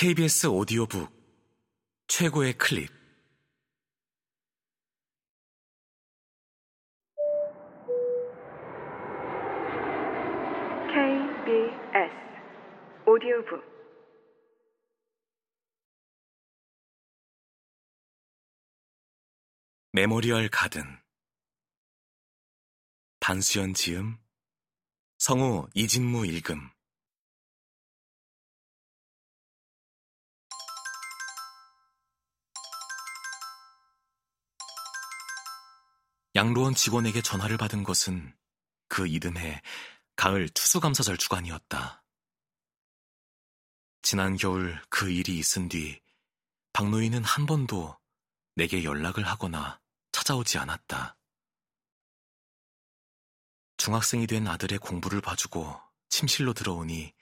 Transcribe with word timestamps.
KBS 0.00 0.46
오디오북 0.46 1.10
최고의 2.06 2.52
클립. 2.52 2.88
KBS 10.86 12.14
오디오북. 13.08 13.60
메모리얼 19.90 20.48
가든. 20.48 20.84
단수연 23.18 23.74
지음. 23.74 24.16
성우 25.18 25.66
이진무 25.74 26.24
읽음 26.26 26.77
양로원 36.38 36.76
직원에게 36.76 37.20
전화를 37.20 37.56
받은 37.56 37.82
것은 37.82 38.32
그 38.86 39.08
이듬해 39.08 39.60
가을 40.14 40.48
추수감사절 40.48 41.16
주간이었다. 41.16 42.04
지난 44.02 44.36
겨울 44.36 44.80
그 44.88 45.10
일이 45.10 45.36
있은 45.36 45.68
뒤 45.68 46.00
박노인은 46.72 47.24
한 47.24 47.44
번도 47.44 47.98
내게 48.54 48.84
연락을 48.84 49.26
하거나 49.26 49.80
찾아오지 50.12 50.58
않았다. 50.58 51.16
중학생이 53.78 54.28
된 54.28 54.46
아들의 54.46 54.78
공부를 54.78 55.20
봐주고 55.20 55.76
침실로 56.08 56.52
들어오니 56.54 57.14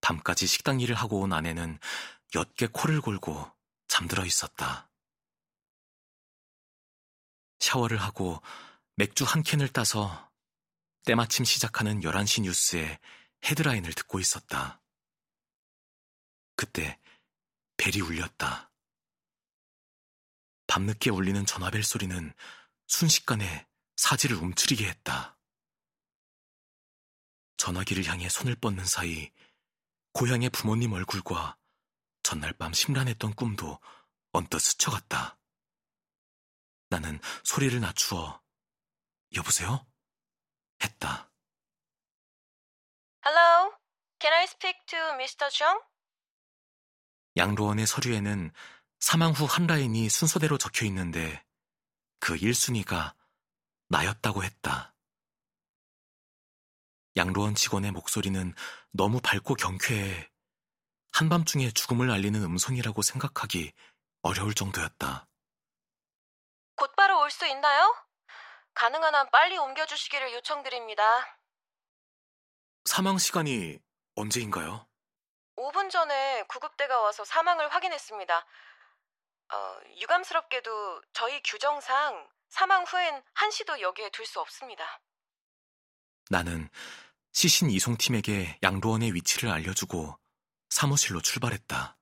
밤까지 0.00 0.46
식당 0.46 0.80
일을 0.80 0.94
하고 0.94 1.20
온 1.20 1.34
아내는 1.34 1.78
옅게 2.34 2.68
코를 2.72 3.02
골고 3.02 3.52
잠들어 3.88 4.24
있었다. 4.24 4.88
샤워를 7.62 7.96
하고 8.02 8.42
맥주 8.96 9.24
한 9.24 9.42
캔을 9.42 9.68
따서 9.68 10.30
때마침 11.04 11.44
시작하는 11.44 12.00
11시 12.00 12.42
뉴스의 12.42 12.98
헤드라인을 13.44 13.92
듣고 13.94 14.18
있었다. 14.18 14.80
그때 16.56 16.98
벨이 17.76 18.00
울렸다. 18.00 18.70
밤늦게 20.66 21.10
울리는 21.10 21.46
전화벨 21.46 21.82
소리는 21.82 22.32
순식간에 22.88 23.66
사지를 23.96 24.36
움츠리게 24.36 24.88
했다. 24.88 25.38
전화기를 27.58 28.06
향해 28.06 28.28
손을 28.28 28.56
뻗는 28.56 28.84
사이 28.84 29.30
고향의 30.14 30.50
부모님 30.50 30.92
얼굴과 30.92 31.56
전날 32.22 32.52
밤 32.54 32.72
심란했던 32.72 33.34
꿈도 33.34 33.78
언뜻 34.32 34.58
스쳐갔다. 34.58 35.38
나는 36.92 37.18
소리를 37.42 37.80
낮추어 37.80 38.40
여보세요? 39.34 39.86
했다. 40.84 41.30
Hello? 43.24 43.72
Can 44.20 44.34
I 44.34 44.44
speak 44.44 44.78
to 44.86 44.98
Mr. 45.14 45.48
Chung? 45.50 45.80
양로원의 47.36 47.86
서류에는 47.86 48.52
사망 49.00 49.32
후 49.32 49.46
한 49.46 49.66
라인이 49.66 50.08
순서대로 50.10 50.58
적혀 50.58 50.84
있는데 50.86 51.42
그 52.20 52.34
1순위가 52.36 53.14
나였다고 53.88 54.44
했다. 54.44 54.94
양로원 57.16 57.54
직원의 57.54 57.92
목소리는 57.92 58.54
너무 58.92 59.20
밝고 59.20 59.54
경쾌해 59.54 60.30
한밤중에 61.12 61.70
죽음을 61.70 62.10
알리는 62.10 62.42
음성이라고 62.42 63.00
생각하기 63.02 63.72
어려울 64.22 64.54
정도였다. 64.54 65.26
올 67.22 67.30
수 67.30 67.46
있나요? 67.46 67.94
가능한 68.74 69.14
한 69.14 69.30
빨리 69.30 69.56
옮겨주시기를 69.56 70.32
요청드립니다. 70.34 71.02
사망 72.84 73.18
시간이 73.18 73.78
언제인가요? 74.16 74.86
5분 75.56 75.90
전에 75.90 76.42
구급대가 76.48 77.00
와서 77.00 77.24
사망을 77.24 77.72
확인했습니다. 77.72 78.46
어, 79.52 79.80
유감스럽게도 80.00 81.02
저희 81.12 81.40
규정상 81.42 82.28
사망 82.48 82.82
후엔 82.84 83.22
한시도 83.34 83.80
여기에 83.80 84.10
둘 84.10 84.26
수 84.26 84.40
없습니다. 84.40 85.00
나는 86.30 86.68
시신 87.32 87.70
이송팀에게 87.70 88.58
양로원의 88.62 89.14
위치를 89.14 89.50
알려주고 89.50 90.18
사무실로 90.70 91.20
출발했다. 91.20 91.96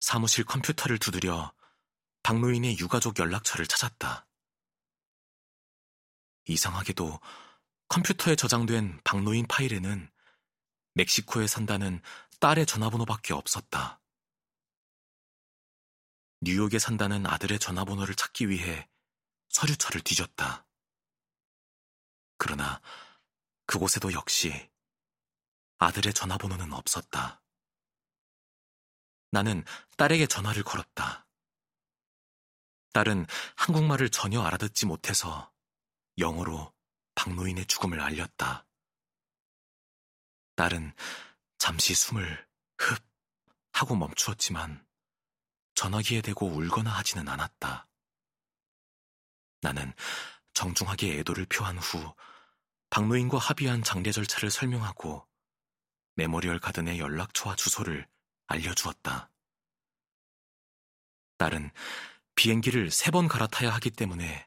사무실 0.00 0.44
컴퓨터를 0.44 0.98
두드려 0.98 1.52
박노인의 2.28 2.78
유가족 2.78 3.18
연락처를 3.18 3.66
찾았다. 3.66 4.26
이상하게도 6.44 7.20
컴퓨터에 7.88 8.36
저장된 8.36 9.00
박노인 9.02 9.46
파일에는 9.46 10.12
멕시코에 10.92 11.46
산다는 11.46 12.02
딸의 12.38 12.66
전화번호밖에 12.66 13.32
없었다. 13.32 14.02
뉴욕에 16.42 16.78
산다는 16.78 17.26
아들의 17.26 17.58
전화번호를 17.58 18.14
찾기 18.14 18.50
위해 18.50 18.90
서류처를 19.48 20.02
뒤졌다. 20.02 20.66
그러나 22.36 22.82
그곳에도 23.64 24.12
역시 24.12 24.70
아들의 25.78 26.12
전화번호는 26.12 26.74
없었다. 26.74 27.42
나는 29.30 29.64
딸에게 29.96 30.26
전화를 30.26 30.62
걸었다. 30.62 31.24
딸은 32.92 33.26
한국말을 33.56 34.10
전혀 34.10 34.42
알아듣지 34.42 34.86
못해서 34.86 35.52
영어로 36.18 36.72
박노인의 37.14 37.66
죽음을 37.66 38.00
알렸다. 38.00 38.66
딸은 40.56 40.92
잠시 41.58 41.94
숨을 41.94 42.46
흡 42.78 43.02
하고 43.72 43.94
멈추었지만 43.94 44.84
전화기에 45.74 46.22
대고 46.22 46.46
울거나 46.46 46.90
하지는 46.90 47.28
않았다. 47.28 47.86
나는 49.60 49.92
정중하게 50.54 51.18
애도를 51.18 51.46
표한 51.46 51.78
후 51.78 52.14
박노인과 52.90 53.38
합의한 53.38 53.82
장례 53.82 54.10
절차를 54.10 54.50
설명하고 54.50 55.26
memorial 56.16 56.58
garden의 56.58 56.98
연락처와 56.98 57.54
주소를 57.54 58.08
알려주었다. 58.48 59.30
딸은 61.36 61.70
비행기를 62.42 62.92
세 62.92 63.10
번 63.10 63.26
갈아타야 63.26 63.68
하기 63.74 63.90
때문에 63.90 64.46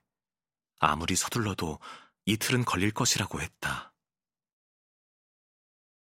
아무리 0.79 1.17
서둘러도 1.17 1.77
이틀은 2.25 2.63
걸릴 2.63 2.91
것이라고 2.93 3.41
했다. 3.41 3.93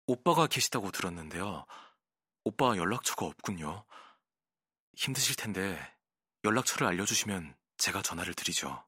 오빠가 0.08 0.48
계시다고 0.48 0.90
들었는데요. 0.90 1.68
오빠 2.44 2.76
연락처가 2.76 3.28
없군요. 3.28 3.86
힘드실 4.96 5.36
텐데 5.36 5.78
연락처를 6.44 6.88
알려주시면 6.88 7.56
제가 7.78 8.02
전화를 8.02 8.34
드리죠. 8.34 8.84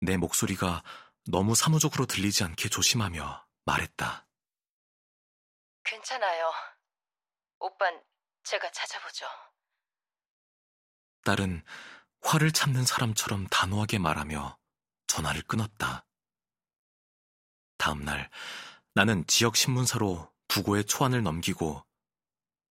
내 0.00 0.16
목소리가 0.16 0.84
너무 1.26 1.56
사무적으로 1.56 2.06
들리지 2.06 2.44
않게 2.44 2.68
조심하며 2.68 3.48
말했다. 3.64 4.28
괜찮아요. 5.82 6.52
오빤 7.58 8.00
제가 8.44 8.70
찾아보죠. 8.70 9.26
딸은 11.22 11.62
화를 12.20 12.52
참는 12.52 12.84
사람처럼 12.84 13.46
단호하게 13.48 13.98
말하며 13.98 14.58
전화를 15.06 15.42
끊었다. 15.42 16.06
다음 17.78 18.04
날 18.04 18.30
나는 18.94 19.26
지역 19.26 19.56
신문사로 19.56 20.32
부고의 20.48 20.84
초안을 20.84 21.22
넘기고 21.22 21.84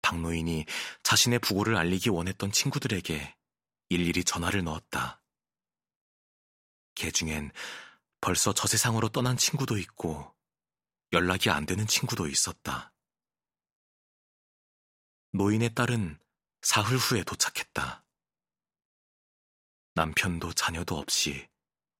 박노인이 0.02 0.66
자신의 1.02 1.38
부고를 1.40 1.76
알리기 1.76 2.10
원했던 2.10 2.52
친구들에게 2.52 3.36
일일이 3.88 4.24
전화를 4.24 4.64
넣었다. 4.64 5.22
개 6.94 7.10
중엔 7.10 7.52
벌써 8.20 8.52
저 8.52 8.66
세상으로 8.66 9.08
떠난 9.08 9.36
친구도 9.36 9.78
있고 9.78 10.34
연락이 11.12 11.50
안 11.50 11.64
되는 11.64 11.86
친구도 11.86 12.26
있었다. 12.26 12.92
노인의 15.32 15.74
딸은 15.74 16.18
사흘 16.62 16.96
후에 16.96 17.22
도착했다. 17.22 18.04
남편도 19.98 20.52
자녀도 20.52 20.96
없이 20.96 21.48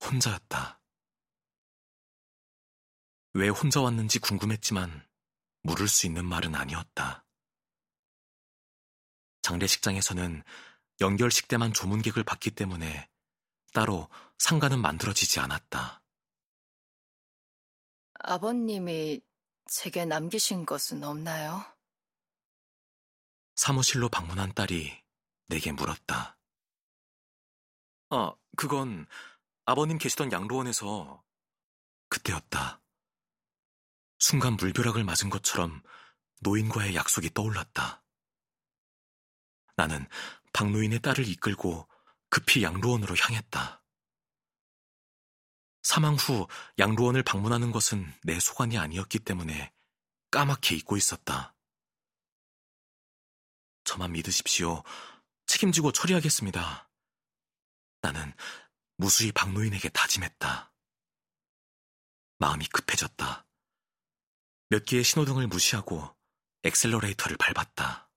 혼자였다. 0.04 0.80
왜 3.34 3.48
혼자 3.48 3.80
왔는지 3.80 4.20
궁금했지만 4.20 5.04
물을 5.64 5.88
수 5.88 6.06
있는 6.06 6.24
말은 6.24 6.54
아니었다. 6.54 7.26
장례식장에서는 9.42 10.44
연결식 11.00 11.48
때만 11.48 11.72
조문객을 11.72 12.22
받기 12.22 12.52
때문에 12.52 13.10
따로 13.72 14.08
상가는 14.38 14.80
만들어지지 14.80 15.40
않았다. 15.40 16.00
아버님이 18.20 19.20
제게 19.66 20.04
남기신 20.04 20.66
것은 20.66 21.02
없나요? 21.02 21.64
사무실로 23.56 24.08
방문한 24.08 24.54
딸이 24.54 25.02
내게 25.48 25.72
물었다. 25.72 26.37
아, 28.10 28.32
그건 28.56 29.06
아버님 29.64 29.98
계시던 29.98 30.32
양로원에서 30.32 31.22
그때였다. 32.08 32.80
순간 34.18 34.56
물벼락을 34.56 35.04
맞은 35.04 35.30
것처럼 35.30 35.82
노인과의 36.40 36.94
약속이 36.94 37.34
떠올랐다. 37.34 38.02
나는 39.76 40.06
박노인의 40.52 41.00
딸을 41.00 41.28
이끌고 41.28 41.88
급히 42.30 42.62
양로원으로 42.62 43.14
향했다. 43.16 43.82
사망 45.82 46.14
후 46.16 46.48
양로원을 46.78 47.22
방문하는 47.22 47.72
것은 47.72 48.12
내 48.22 48.40
소관이 48.40 48.76
아니었기 48.76 49.20
때문에 49.20 49.72
까맣게 50.30 50.76
잊고 50.76 50.96
있었다. 50.96 51.54
저만 53.84 54.12
믿으십시오. 54.12 54.82
책임지고 55.46 55.92
처리하겠습니다. 55.92 56.87
나는 58.00 58.32
무수히 58.96 59.32
박노인에게 59.32 59.88
다짐했다. 59.90 60.72
마음이 62.38 62.66
급해졌다. 62.68 63.46
몇 64.70 64.84
개의 64.84 65.04
신호등을 65.04 65.46
무시하고 65.46 66.14
엑셀러레이터를 66.64 67.36
밟았다. 67.36 68.07